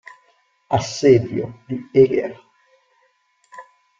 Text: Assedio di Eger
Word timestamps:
Assedio 0.77 1.61
di 1.67 1.87
Eger 1.93 2.35